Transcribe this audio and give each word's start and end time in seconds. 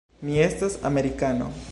Mi 0.29 0.39
estas 0.45 0.79
amerikano. 0.91 1.51